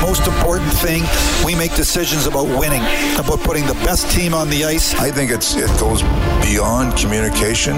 [0.00, 1.02] The most important thing,
[1.44, 2.80] we make decisions about winning,
[3.20, 4.94] about putting the best team on the ice.
[4.94, 6.02] I think it's it goes
[6.40, 7.76] beyond communication.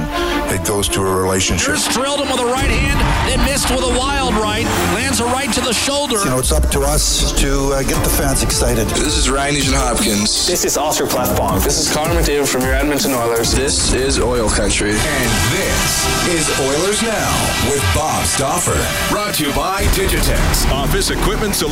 [0.54, 1.66] It goes to a relationship.
[1.66, 4.64] Here's drilled him with a right hand, then missed with a wild right.
[4.94, 6.18] Lands a right to the shoulder.
[6.22, 8.86] You know, it's up to us to uh, get the fans excited.
[8.88, 10.46] This is Ryan Nugent Hopkins.
[10.46, 11.64] This is Oscar Klefbom.
[11.64, 13.52] This is Connor McDavid from your Edmonton Oilers.
[13.52, 14.90] This is Oil Country.
[14.94, 17.34] And this is Oilers Now
[17.68, 18.78] with Bob Stauffer.
[19.12, 20.70] Brought to you by Digitex.
[20.70, 21.71] Office Equipment Solutions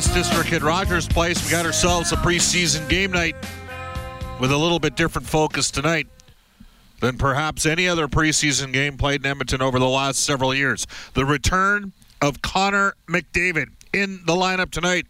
[0.00, 1.44] Ice District at Rogers Place.
[1.44, 3.36] We got ourselves a preseason game night
[4.40, 6.06] with a little bit different focus tonight
[7.00, 10.86] than perhaps any other preseason game played in Edmonton over the last several years.
[11.12, 15.06] The return of Connor McDavid in the lineup tonight.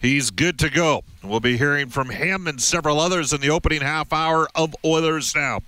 [0.00, 1.04] He's good to go.
[1.22, 5.36] We'll be hearing from him and several others in the opening half hour of Oilers
[5.36, 5.60] Now.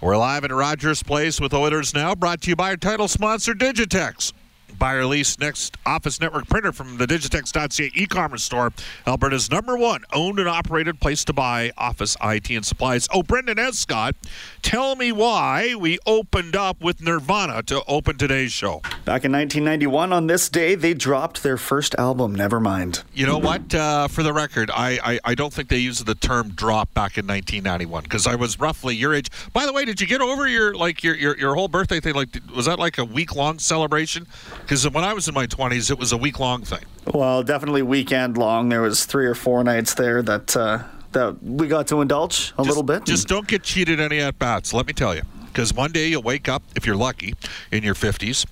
[0.00, 3.54] We're live at Rogers Place with Oilers Now, brought to you by our title sponsor,
[3.54, 4.32] Digitex.
[4.78, 8.72] Buy or lease next Office Network printer from the Digitex.ca e-commerce store,
[9.06, 13.08] Alberta's number one owned and operated place to buy office IT and supplies.
[13.12, 14.14] Oh, Brendan Escott,
[14.62, 18.80] tell me why we opened up with Nirvana to open today's show.
[19.04, 23.02] Back in 1991, on this day, they dropped their first album, Nevermind.
[23.14, 23.74] You know what?
[23.74, 27.18] Uh, for the record, I, I, I don't think they used the term drop back
[27.18, 29.28] in 1991 because I was roughly your age.
[29.52, 32.14] By the way, did you get over your like your your, your whole birthday thing?
[32.14, 34.26] Like, was that like a week long celebration?
[34.68, 36.84] Because when I was in my 20s, it was a week long thing.
[37.14, 38.68] Well, definitely weekend long.
[38.68, 42.58] There was three or four nights there that uh, that we got to indulge a
[42.58, 43.06] just, little bit.
[43.06, 44.74] Just don't get cheated any at bats.
[44.74, 45.22] Let me tell you.
[45.46, 47.32] Because one day you'll wake up, if you're lucky,
[47.72, 48.44] in your 50s,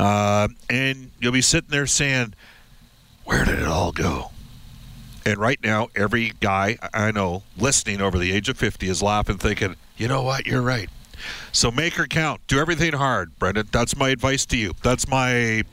[0.00, 2.34] uh, and you'll be sitting there saying,
[3.24, 4.32] Where did it all go?
[5.24, 9.38] And right now, every guy I know listening over the age of 50 is laughing,
[9.38, 10.46] thinking, You know what?
[10.46, 10.90] You're right.
[11.52, 12.40] So make her count.
[12.46, 13.68] Do everything hard, Brendan.
[13.72, 14.72] That's my advice to you.
[14.82, 15.64] That's my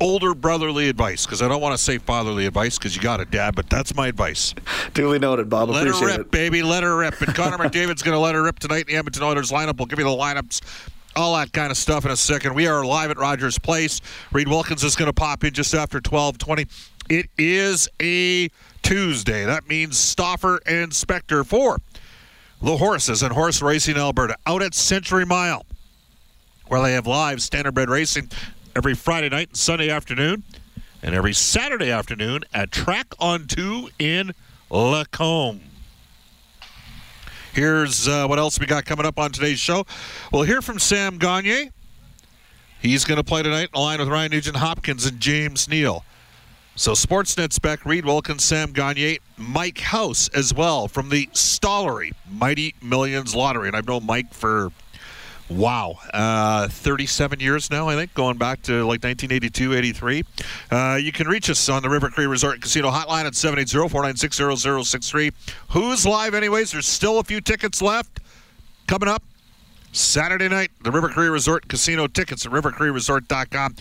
[0.00, 3.24] older brotherly advice because I don't want to say fatherly advice because you got a
[3.24, 4.54] dad, but that's my advice.
[4.92, 5.70] Duly noted, Bob.
[5.70, 6.30] Let her rip, it.
[6.30, 6.62] baby.
[6.62, 7.20] Let her rip.
[7.20, 9.78] And Connor McDavid's going to let her rip tonight in the Edmonton Oilers lineup.
[9.78, 10.60] We'll give you the lineups.
[11.16, 12.54] All that kind of stuff in a second.
[12.54, 14.00] We are live at Rogers Place.
[14.32, 16.66] Reed Wilkins is going to pop in just after 1220.
[17.08, 18.48] It is a
[18.82, 19.44] Tuesday.
[19.44, 21.78] That means Stauffer and Spector for
[22.64, 25.66] the horses and horse racing Alberta out at Century Mile,
[26.66, 28.30] where they have live standardbred racing
[28.74, 30.42] every Friday night and Sunday afternoon,
[31.02, 34.32] and every Saturday afternoon at Track on Two in
[34.70, 35.60] Lacombe.
[37.52, 39.84] Here's uh, what else we got coming up on today's show.
[40.32, 41.70] We'll hear from Sam Gagner.
[42.80, 46.02] He's going to play tonight in line with Ryan Nugent Hopkins and James Neal.
[46.76, 52.74] So Sportsnet spec Reed Wilkins, Sam Gagner, Mike House as well from the Stollery Mighty
[52.82, 53.68] Millions Lottery.
[53.68, 54.72] And I've known Mike for,
[55.48, 60.24] wow, uh, 37 years now, I think, going back to like 1982, 83.
[60.68, 65.32] Uh, you can reach us on the River Cree Resort Casino hotline at 780-496-0063.
[65.70, 66.72] Who's live anyways?
[66.72, 68.18] There's still a few tickets left.
[68.88, 69.22] Coming up
[69.92, 73.76] Saturday night, the River Cree Resort Casino tickets at rivercreeresort.com.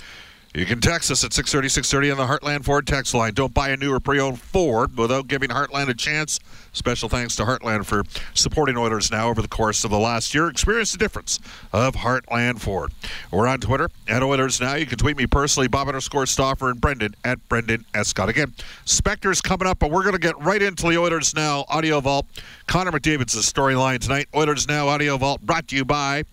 [0.54, 3.34] You can text us at 630 630 on the Heartland Ford text line.
[3.34, 6.40] Don't buy a new or pre owned Ford without giving Heartland a chance.
[6.74, 8.04] Special thanks to Heartland for
[8.36, 10.48] supporting Oilers now over the course of the last year.
[10.50, 11.40] Experience the difference
[11.72, 12.92] of Heartland Ford.
[13.32, 14.76] We're on Twitter at Oilers Now.
[14.76, 18.30] You can tweet me personally, Bob underscore Stauffer and Brendan at Brendan Escott.
[18.30, 18.54] Again,
[18.86, 22.28] Spector's coming up, but we're going to get right into the Oilers Now Audio Vault.
[22.68, 24.28] Connor McDavid's storyline tonight.
[24.36, 26.26] Oilers Now Audio Vault brought to you by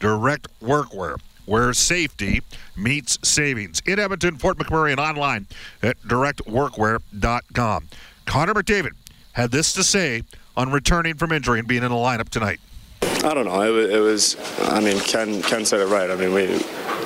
[0.00, 1.18] Direct Workwear
[1.48, 2.42] where safety
[2.76, 3.80] meets savings.
[3.86, 5.46] In Edmonton, Fort McMurray, and online
[5.82, 7.88] at directworkwear.com.
[8.26, 8.92] Connor McDavid
[9.32, 10.22] had this to say
[10.56, 12.60] on returning from injury and being in the lineup tonight.
[13.00, 13.62] I don't know.
[13.62, 16.10] It, it was, I mean, Ken, Ken said it right.
[16.10, 16.60] I mean, we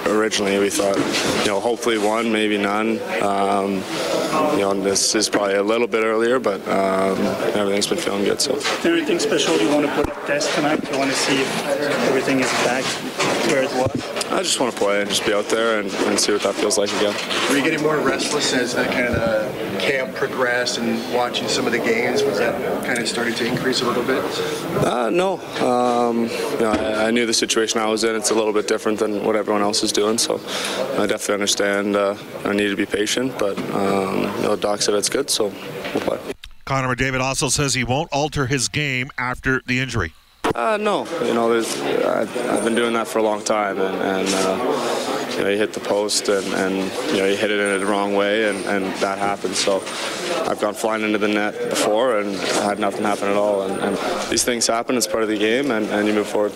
[0.07, 0.97] originally we thought,
[1.41, 3.01] you know, hopefully one, maybe none.
[3.23, 3.83] Um,
[4.57, 7.19] you know, this is probably a little bit earlier, but um,
[7.55, 8.41] everything's been feeling good.
[8.41, 8.55] So.
[8.89, 10.83] Anything special you want to put test tonight?
[10.91, 11.67] You want to see if
[12.09, 12.85] everything is back
[13.49, 14.23] where it was?
[14.33, 16.55] I just want to play and just be out there and, and see what that
[16.55, 17.15] feels like again.
[17.51, 21.73] Were you getting more restless as that kind of camp progressed and watching some of
[21.73, 22.23] the games?
[22.23, 24.25] Was that kind of starting to increase a little bit?
[24.85, 25.39] Uh, no.
[25.61, 28.15] Um, you know, I, I, knew the situation I was in.
[28.17, 30.35] It's a little bit different than what everyone else is doing, so
[30.99, 31.97] I definitely understand.
[31.97, 35.53] Uh, I need to be patient, but um, you know, Doc said it's good, so
[35.95, 36.19] we'll play.
[36.65, 40.13] Connor McDavid also says he won't alter his game after the injury.
[40.55, 44.29] Uh, no, you know, I've, I've, been doing that for a long time, and, and
[44.29, 45.02] uh,
[45.37, 46.77] you know, you hit the post, and, and,
[47.13, 49.59] you know, you hit it in the wrong way, and, and that happens.
[49.59, 49.83] So
[50.49, 53.63] I've gone flying into the net before, and had nothing happen at all.
[53.63, 56.55] And, and these things happen; it's part of the game, and, and you move forward.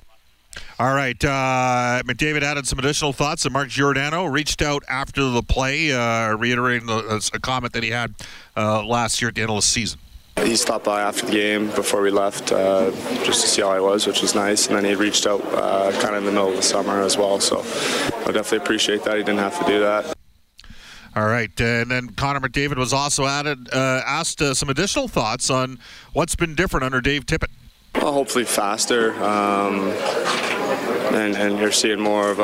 [0.79, 1.23] All right.
[1.23, 3.45] Uh, McDavid added some additional thoughts.
[3.45, 7.89] And Mark Giordano reached out after the play, uh, reiterating the, a comment that he
[7.89, 8.13] had
[8.55, 9.99] uh, last year at the end of the season.
[10.43, 12.91] He stopped by after the game before we left uh,
[13.23, 14.67] just to see how I was, which was nice.
[14.67, 17.17] And then he reached out uh, kind of in the middle of the summer as
[17.17, 17.39] well.
[17.39, 19.17] So I definitely appreciate that.
[19.17, 20.13] He didn't have to do that.
[21.15, 25.49] All right, and then Connor McDavid was also added, uh, asked uh, some additional thoughts
[25.49, 25.79] on
[26.13, 27.49] what's been different under Dave Tippett.
[27.95, 29.15] Well, hopefully faster.
[29.23, 29.89] Um,
[31.17, 32.39] and, and you're seeing more of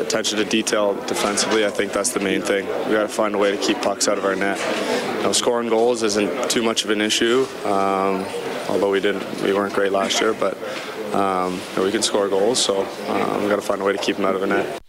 [0.00, 1.64] attention to detail defensively.
[1.64, 2.66] I think that's the main thing.
[2.86, 4.58] We got to find a way to keep pucks out of our net.
[5.18, 8.24] You know, scoring goals isn't too much of an issue, um,
[8.68, 10.56] although we didn't, we weren't great last year, but
[11.14, 14.16] um, we can score goals, so um, we got to find a way to keep
[14.16, 14.82] them out of the net.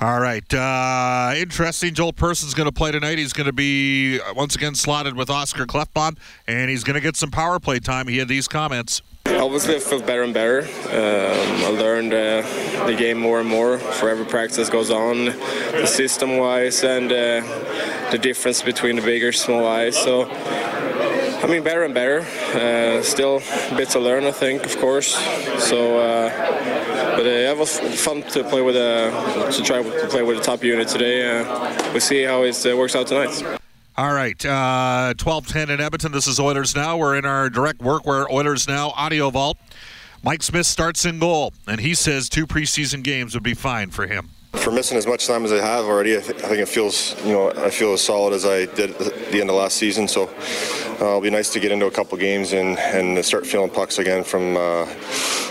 [0.00, 0.54] All right.
[0.54, 1.92] Uh, interesting.
[1.92, 3.18] Joel Persson's going to play tonight.
[3.18, 6.16] He's going to be uh, once again slotted with Oscar Klefbom,
[6.46, 8.06] and he's going to get some power play time.
[8.06, 9.02] He had these comments.
[9.38, 10.62] Obviously, I feel better and better.
[10.62, 15.86] Um, I learned uh, the game more and more for every practice goes on, the
[15.86, 19.96] system-wise and uh, the difference between the big or small eyes.
[19.96, 22.20] So, I mean, better and better.
[22.52, 23.40] Uh, still
[23.70, 25.14] a bit to learn, I think, of course.
[25.58, 30.22] So, uh, but uh, it was fun to play with uh, to try to play
[30.22, 31.42] with the top unit today.
[31.92, 33.57] we'll see how it works out tonight.
[33.98, 36.12] All right, uh, 1210 in Edmonton.
[36.12, 36.96] This is Oilers Now.
[36.96, 39.58] We're in our direct workwear Oilers Now audio vault.
[40.22, 44.06] Mike Smith starts in goal, and he says two preseason games would be fine for
[44.06, 44.28] him.
[44.52, 47.16] For missing as much time as I have already, I, th- I think it feels,
[47.24, 50.06] you know, I feel as solid as I did at the end of last season.
[50.06, 50.26] So
[51.00, 53.98] uh, it'll be nice to get into a couple games and, and start feeling pucks
[53.98, 54.84] again from, uh,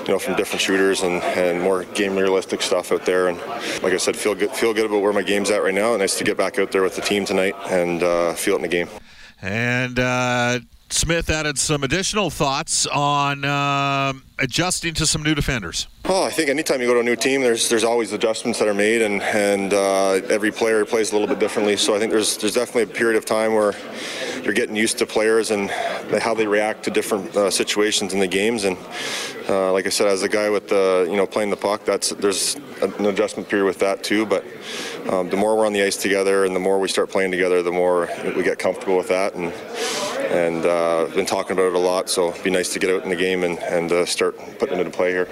[0.06, 3.30] you know, from different shooters and, and more game realistic stuff out there.
[3.30, 3.38] And
[3.82, 5.96] like I said, feel good, feel good about where my game's at right now.
[5.96, 8.62] Nice to get back out there with the team tonight and uh, feel it in
[8.64, 8.90] the game.
[9.42, 15.88] And uh, Smith added some additional thoughts on uh, adjusting to some new defenders.
[16.06, 18.70] Oh, I think anytime you go to a new team, there's there's always adjustments that
[18.70, 21.76] are made, and and uh, every player plays a little bit differently.
[21.76, 23.74] So I think there's there's definitely a period of time where
[24.44, 25.70] you're getting used to players and
[26.22, 28.64] how they react to different uh, situations in the games.
[28.64, 28.78] And
[29.50, 32.12] uh, like I said, as a guy with the you know playing the puck, that's
[32.12, 34.26] there's an adjustment period with that too.
[34.26, 34.46] But
[35.10, 37.62] um, the more we're on the ice together, and the more we start playing together,
[37.62, 39.36] the more we get comfortable with that.
[39.36, 39.52] And
[40.30, 42.10] and uh, been talking about it a lot.
[42.10, 44.78] So it'd be nice to get out in the game and and uh, start putting
[44.78, 45.28] it into play here.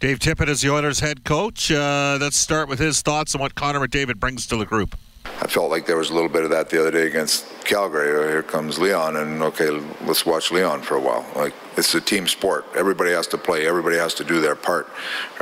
[0.00, 1.70] Dave Tippett is the Oilers head coach.
[1.70, 4.96] Uh, let's start with his thoughts on what Connor McDavid brings to the group.
[5.26, 8.08] I felt like there was a little bit of that the other day against Calgary.
[8.30, 9.68] Here comes Leon, and okay,
[10.06, 11.26] let's watch Leon for a while.
[11.36, 12.66] Like it's a team sport.
[12.74, 13.66] Everybody has to play.
[13.66, 14.88] Everybody has to do their part,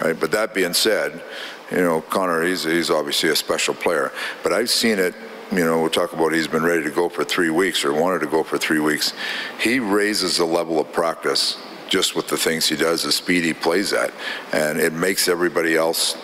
[0.00, 0.18] right?
[0.18, 1.22] But that being said,
[1.70, 4.12] you know, Connor, he's he's obviously a special player.
[4.42, 5.14] But I've seen it
[5.50, 8.20] you know, we'll talk about he's been ready to go for three weeks or wanted
[8.20, 9.14] to go for three weeks.
[9.58, 11.56] He raises the level of practice
[11.88, 14.12] just with the things he does, the speed he plays at,
[14.52, 16.16] and it makes everybody else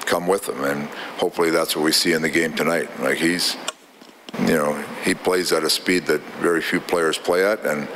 [0.00, 0.62] come with him.
[0.64, 2.88] And hopefully that's what we see in the game tonight.
[3.00, 3.56] Like he's,
[4.40, 7.88] you know, he plays at a speed that very few players play at, and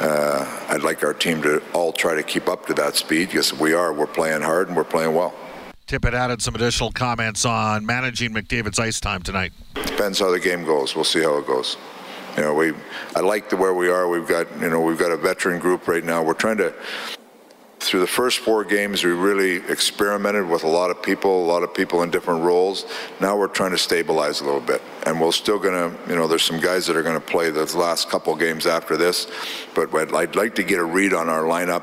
[0.00, 3.54] uh, I'd like our team to all try to keep up to that speed because
[3.54, 3.92] we are.
[3.92, 5.34] We're playing hard and we're playing well.
[5.86, 9.52] Tippett added some additional comments on managing McDavid's ice time tonight.
[9.74, 10.96] Depends how the game goes.
[10.96, 11.76] We'll see how it goes.
[12.36, 12.74] You know, we
[13.14, 14.08] I like the where we are.
[14.08, 16.24] We've got you know we've got a veteran group right now.
[16.24, 16.74] We're trying to
[17.88, 21.62] through the first four games, we really experimented with a lot of people, a lot
[21.62, 22.84] of people in different roles.
[23.20, 26.26] Now we're trying to stabilize a little bit, and we're still going to, you know,
[26.26, 29.26] there's some guys that are going to play the last couple games after this,
[29.74, 31.82] but I'd like to get a read on our lineup.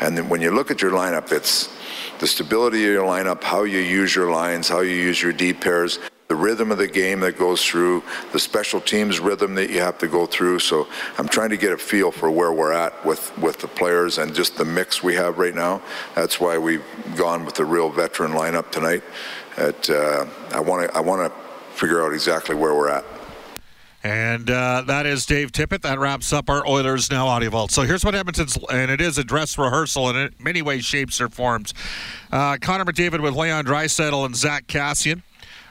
[0.00, 1.68] And then when you look at your lineup, it's
[2.18, 5.60] the stability of your lineup, how you use your lines, how you use your deep
[5.60, 5.98] pairs
[6.32, 9.98] the rhythm of the game that goes through, the special teams rhythm that you have
[9.98, 10.58] to go through.
[10.60, 14.16] So I'm trying to get a feel for where we're at with, with the players
[14.16, 15.82] and just the mix we have right now.
[16.14, 16.82] That's why we've
[17.16, 19.02] gone with the real veteran lineup tonight.
[19.58, 23.04] At, uh, I want to I want to figure out exactly where we're at.
[24.02, 25.82] And uh, that is Dave Tippett.
[25.82, 27.72] That wraps up our Oilers Now audio vault.
[27.72, 31.28] So here's what Edmonton's, and it is a dress rehearsal in many ways, shapes, or
[31.28, 31.74] forms.
[32.32, 35.20] Uh, Connor McDavid with Leon Draisaitl and Zach Kassian.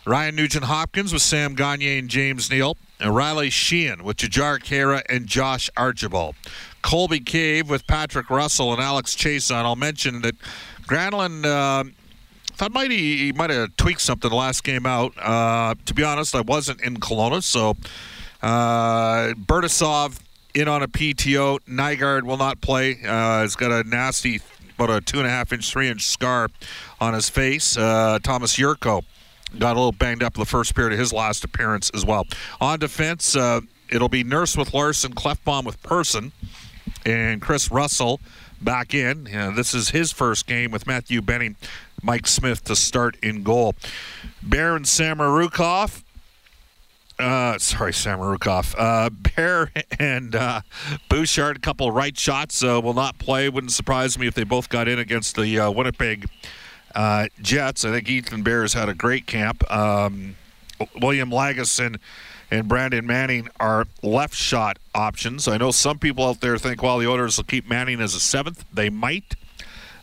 [0.05, 2.75] Ryan Nugent Hopkins with Sam Gagner and James Neal.
[2.99, 6.35] And Riley Sheahan with Jujhar Khaira and Josh Archibald.
[6.81, 9.63] Colby Cave with Patrick Russell and Alex Chiasson.
[9.63, 10.35] I'll mention that
[10.87, 11.45] Granlund.
[11.45, 11.89] Uh,
[12.53, 15.13] thought might he, he, might have tweaked something the last game out.
[15.17, 17.75] Uh, to be honest, I wasn't in Kelowna, so
[18.41, 20.19] uh, Bertasov
[20.53, 21.59] in on a PTO.
[21.67, 22.97] Nygard will not play.
[23.05, 24.41] Uh, he's got a nasty,
[24.75, 26.49] about a two and a half inch, three inch scar
[26.99, 27.77] on his face.
[27.77, 29.03] Uh, Thomas Jurco
[29.57, 32.25] got a little banged up in the first period of his last appearance as well.
[32.59, 36.31] On defense, uh, it'll be Nurse with Larsson, Klefbom with Persson,
[37.05, 38.19] and Chris Russell
[38.61, 39.33] back in.
[39.33, 41.55] Uh, this is his first game with Matthew Benning,
[42.01, 43.75] Mike Smith to start in goal.
[44.41, 46.03] Baron Samorukov.
[47.19, 48.73] Uh, sorry, Samarukov.
[48.77, 50.61] Uh, Bear and uh,
[51.07, 53.47] Bouchard, a couple right shots, uh, will not play.
[53.47, 56.25] Wouldn't surprise me if they both got in against the uh, Winnipeg
[56.95, 57.85] uh, Jets.
[57.85, 59.69] I think Ethan Bear's had a great camp.
[59.71, 60.35] Um,
[61.01, 61.99] William Lagesson
[62.49, 65.47] and Brandon Manning are left shot options.
[65.47, 68.19] I know some people out there think, well, the Oilers will keep Manning as a
[68.19, 68.65] seventh.
[68.73, 69.35] They might.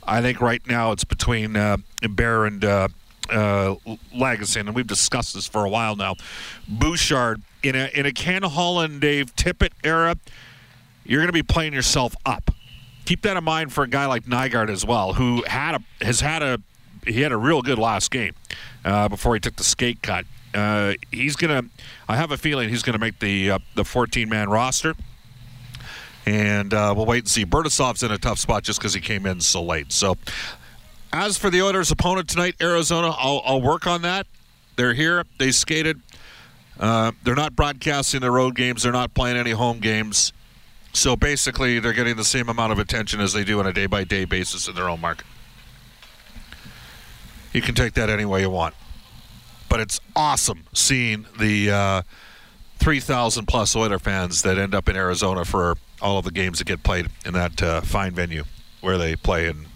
[0.05, 1.77] I think right now it's between uh,
[2.09, 2.89] Bear and uh,
[3.29, 3.75] uh,
[4.15, 6.15] Lagesson, and we've discussed this for a while now.
[6.67, 10.17] Bouchard in a in a Ken Holland, Dave Tippett era,
[11.05, 12.51] you're going to be playing yourself up.
[13.05, 16.21] Keep that in mind for a guy like Nygard as well, who had a has
[16.21, 16.59] had a
[17.09, 18.35] he had a real good last game
[18.85, 20.25] uh, before he took the skate cut.
[20.55, 21.63] Uh, he's gonna.
[22.09, 24.95] I have a feeling he's gonna make the uh, the 14 man roster,
[26.27, 27.45] and uh, we'll wait and see.
[27.45, 29.93] Bertasov's in a tough spot just because he came in so late.
[29.93, 30.17] So,
[31.13, 34.27] as for the Oilers' opponent tonight, Arizona, I'll, I'll work on that.
[34.77, 35.25] They're here.
[35.39, 36.01] They skated.
[36.79, 38.85] Uh, they're not broadcasting the road games.
[38.85, 40.33] They're not playing any home games.
[40.93, 43.87] So basically, they're getting the same amount of attention as they do on a day
[43.87, 45.27] by day basis in their own market.
[47.53, 48.75] You can take that any way you want.
[49.69, 52.03] But it's awesome seeing the uh,
[52.79, 56.67] 3,000 plus Oiler fans that end up in Arizona for all of the games that
[56.67, 58.45] get played in that uh, fine venue
[58.81, 59.67] where they play, and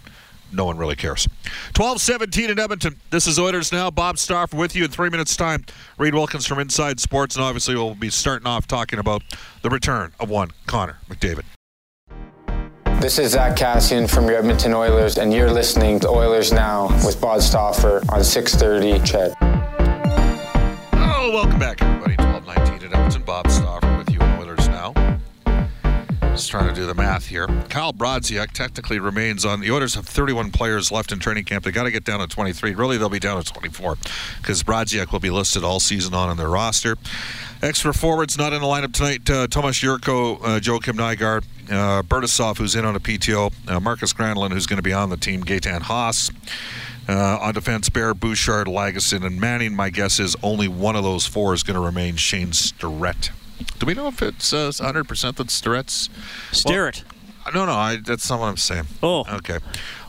[0.51, 1.27] no one really cares.
[1.73, 2.99] 12 17 in Edmonton.
[3.09, 3.91] This is Oilers Now.
[3.91, 5.65] Bob Stauffer with you in three minutes' time.
[5.97, 9.21] Reed Wilkins from Inside Sports, and obviously we'll be starting off talking about
[9.61, 11.43] the return of one Connor McDavid.
[13.03, 17.19] This is Zach Kassian from your Edmonton Oilers, and you're listening to Oilers Now with
[17.19, 19.35] Bob Stauffer on 630 CHED.
[20.93, 22.15] Oh, welcome back, everybody.
[22.15, 23.21] 1219 at Edmonton.
[23.23, 23.92] Bob Stauffer
[26.33, 27.45] Just trying to do the math here.
[27.69, 29.59] Kyle Brodziak technically remains on.
[29.59, 31.63] The Oilers have 31 players left in training camp.
[31.63, 32.73] They got to get down to 23.
[32.73, 33.97] Really, they'll be down to 24
[34.37, 36.97] because Brodziak will be listed all season on in their roster.
[37.61, 39.29] Extra forwards not in the lineup tonight.
[39.29, 44.11] Uh, Tomas Jurco, uh, Joakim Nygard, uh, Bertasov, who's in on a PTO, uh, Markus
[44.11, 46.31] Granlund, who's going to be on the team, Gaetan Haas.
[47.07, 49.75] Uh, on defense, Bear, Bouchard, Lagesson, and Manning.
[49.75, 53.29] My guess is only one of those four is going to remain Shane Starrett.
[53.79, 56.09] Do we know if it's uh, 100% that Starrett's?
[56.51, 57.03] Starrett.
[57.45, 58.85] Well, no, no, I, that's not what I'm saying.
[59.01, 59.25] Oh.
[59.29, 59.59] Okay.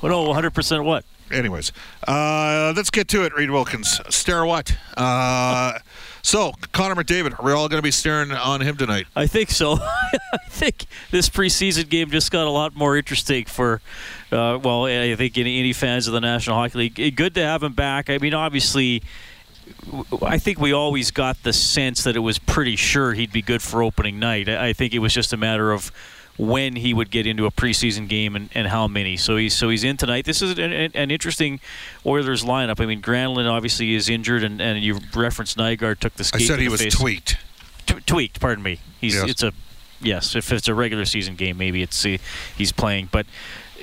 [0.01, 1.05] Well, no, 100% what?
[1.31, 1.73] Anyways,
[2.07, 4.01] uh, let's get to it, Reed Wilkins.
[4.15, 4.77] Stare what?
[4.97, 5.79] Uh,
[6.23, 9.07] so, Connor McDavid, are we all going to be staring on him tonight?
[9.17, 9.73] I think so.
[9.83, 13.81] I think this preseason game just got a lot more interesting for,
[14.31, 17.17] uh, well, I think any, any fans of the National Hockey League.
[17.17, 18.11] Good to have him back.
[18.11, 19.03] I mean, obviously,
[20.23, 23.63] I think we always got the sense that it was pretty sure he'd be good
[23.63, 24.49] for opening night.
[24.49, 25.93] I think it was just a matter of
[26.37, 29.17] when he would get into a preseason game and, and how many.
[29.17, 30.25] So he's so he's in tonight.
[30.25, 31.61] This is an, an interesting
[32.05, 32.81] Oilers lineup.
[32.81, 36.43] I mean, Granlund obviously is injured, and, and you referenced Nygard took the skate.
[36.43, 36.95] I said he was face.
[36.99, 37.39] tweaked.
[37.87, 38.41] T- tweaked.
[38.41, 38.81] Pardon me.
[39.01, 39.31] He's Yes.
[39.31, 39.53] it's a
[40.01, 40.35] yes.
[40.35, 42.19] If it's a regular season game, maybe it's uh,
[42.57, 43.27] he's playing, but.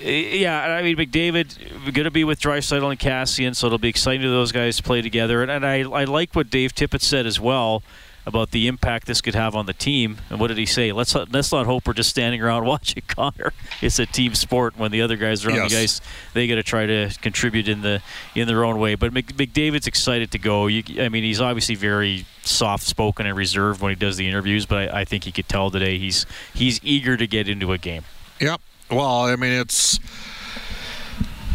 [0.03, 3.89] Uh, Yeah, I mean McDavid going to be with Draisaitl and Kassian, so it'll be
[3.89, 5.41] exciting to those guys to play together.
[5.41, 7.83] And, and I I like what Dave Tippett said as well
[8.23, 10.17] about the impact this could have on the team.
[10.29, 10.91] And what did he say?
[10.91, 13.51] Let's let's not hope we're just standing around watching Connor.
[13.81, 14.77] It's a team sport.
[14.77, 15.73] When the other guys are on the Yes.
[15.73, 16.01] ice,
[16.33, 18.01] they got to try to contribute in the
[18.35, 18.93] in their own way.
[18.95, 20.67] But Mc, McDavid's excited to go.
[20.67, 24.65] You, I mean, he's obviously very soft spoken and reserved when he does the interviews,
[24.67, 27.77] but I, I think you could tell today he's he's eager to get into a
[27.79, 28.03] game.
[28.39, 28.61] Yep.
[28.91, 29.99] Well, I mean, it's.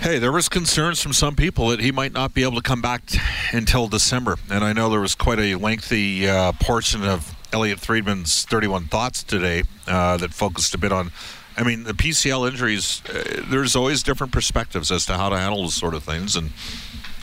[0.00, 2.81] Hey, there was concerns from some people that he might not be able to come
[2.81, 3.19] back t-
[3.52, 8.45] until December, and I know there was quite a lengthy uh, portion of Elliotte Friedman's
[8.45, 11.12] 31 thoughts today uh, that focused a bit on.
[11.59, 13.02] I mean, the PCL injuries.
[13.07, 16.52] Uh, there's always different perspectives as to how to handle those sort of things, and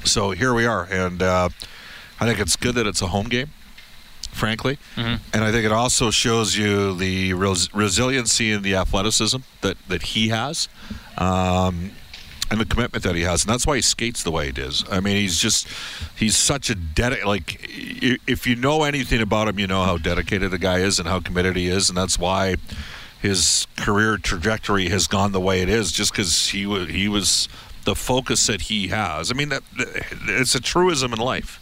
[0.03, 0.83] so here we are.
[0.91, 1.49] And uh,
[2.19, 3.49] I think it's good that it's a home game,
[4.43, 4.77] frankly.
[5.33, 10.01] And I think it also shows you the res- resiliency and the athleticism that, that
[10.01, 10.67] he has.
[11.17, 11.91] Um,
[12.51, 14.83] and the commitment that he has, and that's why he skates the way he does.
[14.91, 17.25] I mean, he's just—he's such a dedicated.
[17.25, 17.57] Like,
[18.27, 21.19] if you know anything about him, you know how dedicated the guy is and how
[21.19, 22.57] committed he is, and that's why
[23.21, 25.91] his career trajectory has gone the way it is.
[25.91, 27.47] Just because he was he was
[27.85, 29.31] the focus that he has.
[29.31, 29.63] I mean, that
[30.27, 31.59] it's a truism in life.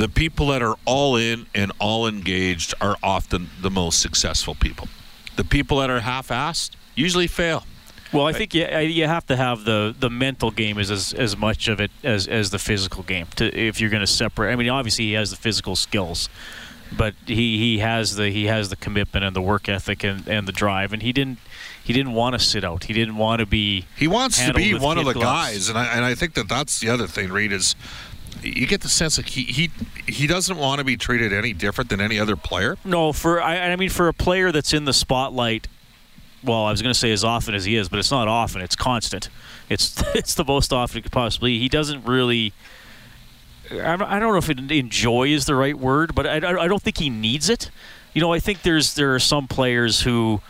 [0.00, 4.88] The people that are all in and all engaged are often the most successful people.
[5.36, 7.66] The people that are half-assed usually fail.
[8.10, 11.36] Well, I think you, you have to have the, the mental game is as, as
[11.36, 14.50] much of it as, as the physical game to if you're going to separate.
[14.50, 16.30] I mean, obviously he has the physical skills,
[16.96, 20.48] but he, he has the he has the commitment and the work ethic and, and
[20.48, 21.38] the drive, and he didn't
[21.84, 22.84] he didn't want to sit out.
[22.84, 23.84] He didn't want to be.
[23.96, 25.52] He wants to be one of the gloves.
[25.52, 27.30] guys, and I, and I think that that's the other thing.
[27.30, 27.74] Reed is
[28.42, 29.70] you get the sense that he he
[30.06, 32.76] he doesn't want to be treated any different than any other player.
[32.84, 35.68] No, for I, I mean for a player that's in the spotlight.
[36.42, 38.62] Well, I was going to say as often as he is, but it's not often.
[38.62, 39.28] It's constant.
[39.68, 41.58] It's it's the most often it could possibly.
[41.58, 42.52] He doesn't really.
[43.70, 46.98] I don't know if it, enjoy is the right word, but I I don't think
[46.98, 47.70] he needs it.
[48.14, 50.40] You know, I think there's there are some players who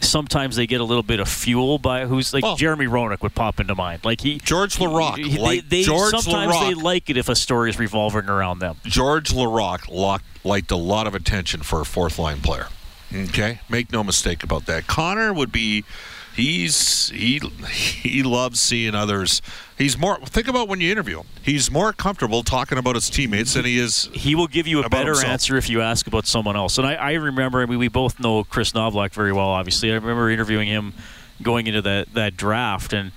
[0.00, 2.56] sometimes they get a little bit of fuel by who's like oh.
[2.56, 4.04] Jeremy Roenick would pop into mind.
[4.04, 7.34] Like he George Laraque, he- they- like they, George sometimes they like it if a
[7.36, 8.76] story is revolving around them.
[8.84, 12.68] George Laraque locked, liked a lot of attention for a fourth line player.
[13.14, 14.86] Okay, make no mistake about that.
[14.86, 15.84] Connor would be.
[16.38, 17.40] He's he
[18.02, 19.42] he loves seeing others.
[19.76, 20.18] He's more.
[20.20, 21.26] Think about when you interview him.
[21.42, 24.08] He's more comfortable talking about his teammates than he is.
[24.12, 25.32] He will give you a better himself.
[25.32, 26.78] answer if you ask about someone else.
[26.78, 29.90] And I, I remember, I mean, we both know Chris Knoblauch very well, obviously.
[29.90, 30.94] I remember interviewing him
[31.42, 33.10] going into that, that draft, and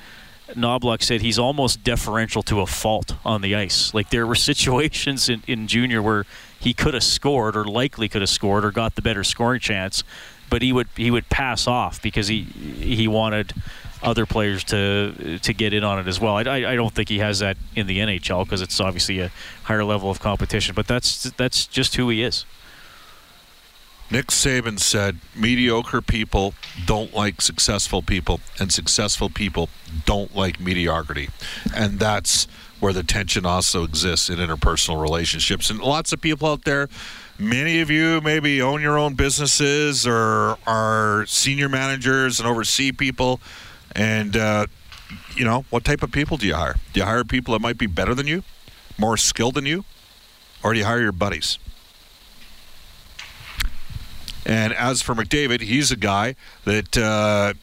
[0.55, 3.93] Knobloch said he's almost deferential to a fault on the ice.
[3.93, 6.25] Like, there were situations in, in junior where
[6.59, 10.03] he could have scored, or likely could have scored, or got the better scoring chance,
[10.51, 13.53] but he would he would pass off because he he wanted
[14.03, 16.35] other players to to get in on it as well.
[16.35, 19.31] I, I, don't think he has that in the NHL because it's obviously a
[19.63, 20.75] higher level of competition.
[20.75, 22.45] But that's that's just who he is.
[24.11, 26.53] Nick Saban said mediocre people
[26.85, 29.69] don't like successful people, and successful people
[30.05, 31.29] don't like mediocrity.
[31.73, 32.45] And that's
[32.81, 35.69] where the tension also exists in interpersonal relationships.
[35.69, 36.89] And lots of people out there,
[37.41, 43.41] many of you maybe own your own businesses or are senior managers and oversee people.
[43.93, 44.67] And, uh,
[45.35, 46.75] you know, what type of people do you hire?
[46.93, 48.43] Do you hire people that might be better than you,
[48.97, 49.83] more skilled than you,
[50.63, 51.57] or do you hire your buddies?
[54.45, 57.53] And as for McDavid, he's a guy that, uh,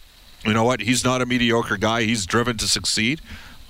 [0.45, 2.03] you know what, he's not a mediocre guy.
[2.03, 3.21] He's driven to succeed.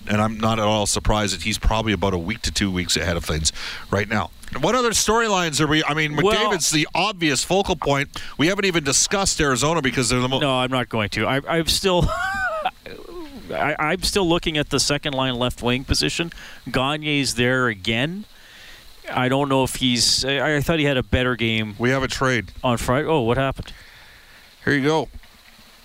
[0.06, 2.96] And I'm not at all surprised that he's probably about a week to two weeks
[2.96, 3.52] ahead of things
[3.90, 4.30] right now.
[4.60, 5.84] What other storylines are we?
[5.84, 8.08] I mean, Well- McDavid's the obvious focal point.
[8.38, 10.40] We haven't even discussed Arizona because they're the most.
[10.40, 11.26] No, I'm not going to.
[11.26, 12.06] I, I'm still.
[13.50, 16.32] I, I'm still looking at the second line left wing position.
[16.68, 18.24] Gagner's there again.
[19.10, 20.24] I don't know if he's.
[20.24, 21.74] I, I thought he had a better game.
[21.78, 23.06] We have a trade on Friday.
[23.08, 23.72] Oh, what happened?
[24.64, 25.08] Here you go.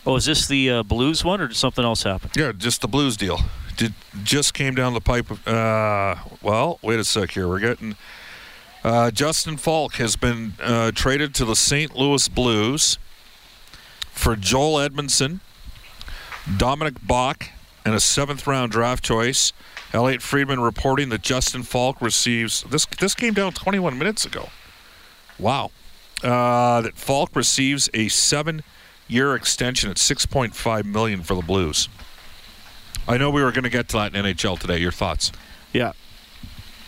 [0.05, 2.29] Oh, is this the uh, Blues one, or did something else happen?
[2.35, 3.39] Yeah, just the Blues deal.
[3.75, 5.31] Did just came down the pipe.
[5.47, 7.47] Uh, well, wait a sec here.
[7.47, 7.95] We're getting
[8.83, 11.95] uh, Justin Faulk has been uh, traded to the St.
[11.95, 12.97] Louis Blues
[14.11, 15.39] for Joel Edmundson,
[16.45, 17.49] Dominik Bokk,
[17.85, 19.53] and a seventh round draft choice,
[19.93, 22.85] Elliotte Friedman reporting that Justin Faulk receives this.
[22.99, 24.49] This came down 21 minutes ago.
[25.39, 25.71] Wow,
[26.21, 31.87] uh, that Faulk receives a seven-year extension at 6.5 million for the Blues.
[33.07, 34.77] I know we were going to get to that in NHL today.
[34.77, 35.31] Your thoughts?
[35.73, 35.91] Yeah.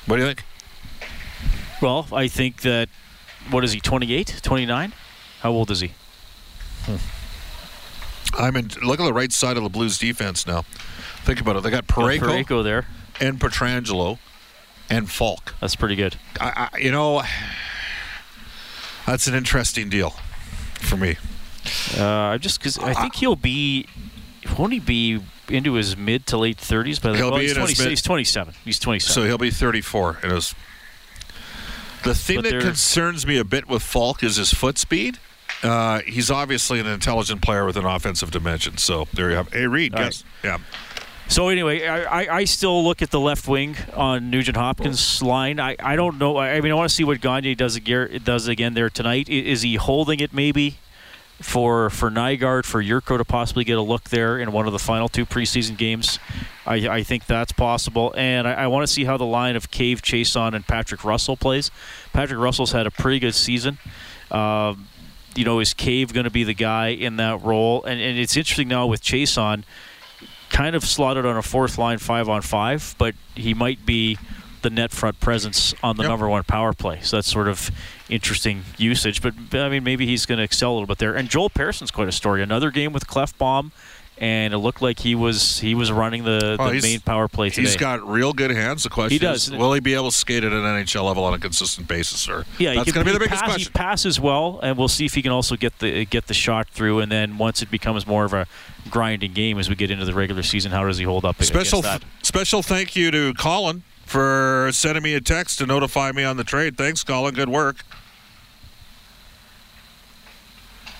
[0.05, 0.43] What do you think?
[1.81, 2.89] Well, I think that
[3.49, 3.79] what is he?
[3.79, 4.93] 28, 29?
[5.41, 5.91] How old is he?
[8.37, 8.69] I'm in.
[8.83, 10.63] Look at the right side of the Blues defense now.
[11.23, 11.63] Think about it.
[11.63, 12.87] They got Parayko, Parayko there,
[13.19, 14.19] and Pietrangelo,
[14.89, 15.55] and Faulk.
[15.61, 16.17] That's pretty good.
[16.39, 17.23] I, I, you know,
[19.05, 20.11] that's an interesting deal
[20.81, 21.17] for me.
[21.97, 23.87] Uh, just because I think he'll be,
[24.57, 27.01] won't he be into his mid to late 30s?
[27.01, 28.53] By the He'll well, be he's, in his 20 mid- he's 27.
[28.63, 29.13] He's 27.
[29.13, 30.55] So he'll be 34 in his.
[32.03, 35.17] The thing But that concerns me a bit with Faulk is his foot speed.
[35.63, 38.77] Uh, he's obviously an intelligent player with an offensive dimension.
[38.77, 39.51] So there you have.
[39.51, 40.59] Hey, Reed, All yes, yeah.
[41.27, 45.59] So anyway, I, I, still look at the left wing on Nugent Hopkins' line.
[45.59, 46.37] I, I don't know.
[46.37, 49.27] I, I mean, I want to see what Gagner does again, does again there tonight.
[49.27, 50.77] Is he holding it maybe
[51.41, 54.79] for for Nygard for Jurco to possibly get a look there in one of the
[54.79, 56.19] final two preseason games?
[56.65, 59.69] I, I think that's possible, and I, I want to see how the line of
[59.69, 61.69] Cave, Chiasson, and Patrick Russell plays.
[62.11, 63.77] Patrick Russell's had a pretty good season.
[64.31, 64.87] Um,
[65.35, 67.83] you know, is Cave going to be the guy in that role?
[67.83, 69.63] And, and it's interesting now with Chiasson
[70.49, 74.17] kind of slotted on a fourth line five on five, but he might be
[74.61, 76.99] the net front presence on the number one power play.
[77.01, 77.69] So that's sort of
[78.09, 79.21] interesting usage.
[79.21, 81.15] But I mean, maybe he's going to excel a little bit there.
[81.15, 82.41] And Joel Persson's quite a story.
[82.43, 83.71] Another game with Klefbom,
[84.17, 87.49] and it looked like he was he was running the, Oh, the main power play
[87.49, 87.63] today.
[87.63, 88.83] He's got real good hands.
[88.83, 89.47] The question He does.
[89.49, 92.21] is, will he be able to skate at an NHL level on a consistent basis,
[92.21, 92.45] sir?
[92.57, 93.71] Yeah, that's going to be the biggest pass- question.
[93.73, 96.69] He passes well, and we'll see if he can also get the get the shot
[96.69, 96.99] through.
[96.99, 98.47] And then once it becomes more of a
[98.89, 101.83] grinding game as we get into the regular season, how does he hold up Special
[102.21, 103.83] special thank you to Colin
[104.15, 106.77] for sending me a text to notify me on the trade.
[106.77, 107.33] Thanks, Colin.
[107.35, 107.83] Good work.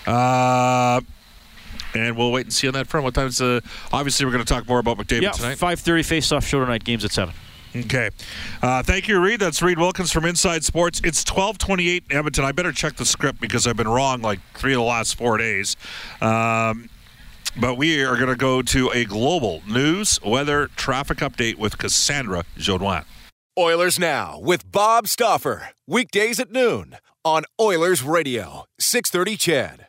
[0.06, 1.00] Uh,
[1.94, 3.06] and we'll wait and see on that front.
[3.06, 3.62] What time's uh,
[3.94, 5.58] obviously we're going to talk more about McDavid Yeah, tonight.
[5.58, 6.84] five thirty face-off show tonight.
[6.84, 7.34] Games at seven.
[7.76, 8.10] Okay.
[8.62, 9.40] Uh, thank you, Reed.
[9.40, 11.00] That's Reed Wilkins from Inside Sports.
[11.04, 12.46] It's 1228 in Edmonton.
[12.46, 15.38] I better check the script because I've been wrong like three of the last four
[15.38, 15.76] days.
[16.22, 16.90] Um,
[17.60, 22.44] but we are going to go to a global news, weather, traffic update with Cassandra
[22.58, 23.06] Jodoin.
[23.58, 25.70] Oilers Now with Bob Stauffer.
[25.88, 29.88] Weekdays at noon on Oilers Radio, 630 CHED.